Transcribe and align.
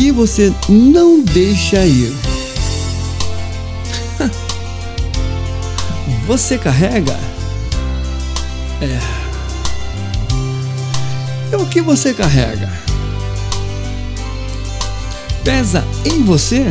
que 0.00 0.10
você 0.10 0.50
não 0.66 1.20
deixa 1.20 1.84
ir? 1.84 2.10
Você 6.26 6.56
carrega? 6.56 7.20
É. 8.80 8.98
E 11.52 11.56
o 11.56 11.66
que 11.66 11.82
você 11.82 12.14
carrega? 12.14 12.72
Pesa 15.44 15.84
em 16.06 16.22
você? 16.22 16.64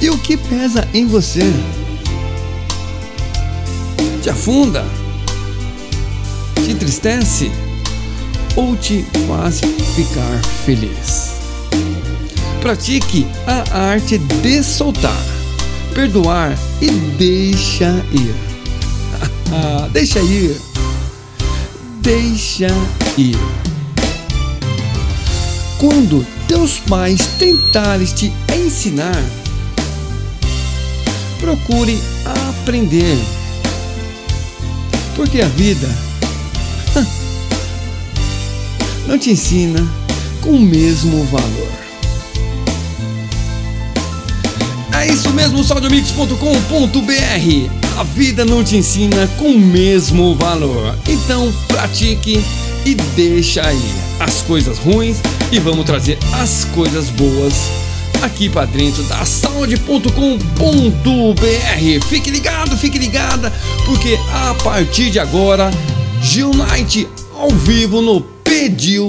E 0.00 0.08
o 0.08 0.16
que 0.16 0.38
pesa 0.38 0.88
em 0.94 1.06
você? 1.06 1.42
Te 4.22 4.30
afunda? 4.30 4.82
Te 6.64 6.70
entristece? 6.70 7.52
Ou 8.56 8.76
te 8.76 9.04
faz 9.26 9.60
ficar 9.96 10.40
feliz? 10.64 11.32
Pratique 12.60 13.26
a 13.46 13.78
arte 13.90 14.16
de 14.16 14.62
soltar, 14.62 15.20
perdoar 15.92 16.56
e 16.80 16.90
deixa 16.90 17.90
ir. 18.12 18.34
deixa 19.92 20.20
ir. 20.20 20.56
Deixa 22.00 22.68
ir. 23.18 23.36
Quando 25.78 26.24
teus 26.46 26.78
pais 26.78 27.26
tentarem 27.38 28.06
te 28.06 28.32
ensinar, 28.54 29.22
procure 31.40 31.98
aprender. 32.24 33.18
Porque 35.16 35.40
a 35.40 35.48
vida 35.48 36.13
não 39.06 39.18
te 39.18 39.30
ensina 39.30 39.86
com 40.40 40.50
o 40.50 40.60
mesmo 40.60 41.24
valor. 41.24 41.68
É 45.00 45.08
isso 45.08 45.30
mesmo, 45.30 45.62
saudiomix.com.br. 45.62 47.98
A 47.98 48.02
vida 48.02 48.44
não 48.44 48.64
te 48.64 48.76
ensina 48.76 49.28
com 49.38 49.50
o 49.50 49.58
mesmo 49.58 50.34
valor. 50.36 50.96
Então 51.08 51.52
pratique 51.68 52.42
e 52.84 52.94
deixa 52.94 53.66
aí 53.66 53.94
as 54.20 54.42
coisas 54.42 54.78
ruins 54.78 55.18
e 55.50 55.58
vamos 55.58 55.84
trazer 55.84 56.18
as 56.32 56.64
coisas 56.66 57.08
boas 57.10 57.54
aqui 58.22 58.48
para 58.48 58.66
dentro 58.66 59.02
da 59.04 59.24
saúde.com.br. 59.24 60.08
Fique 62.08 62.30
ligado, 62.30 62.76
fique 62.76 62.98
ligada, 62.98 63.52
porque 63.84 64.18
a 64.32 64.54
partir 64.62 65.10
de 65.10 65.18
agora, 65.18 65.70
Gil 66.22 66.52
Night 66.54 67.08
ao 67.36 67.50
vivo 67.50 68.00
no 68.00 68.33
Pediu 68.54 69.08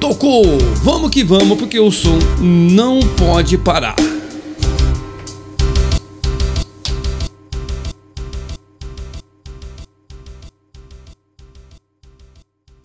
Tocou. 0.00 0.44
Vamos 0.82 1.10
que 1.12 1.22
vamos, 1.22 1.56
porque 1.56 1.78
o 1.78 1.92
som 1.92 2.18
não 2.40 2.98
pode 2.98 3.56
parar. 3.56 3.94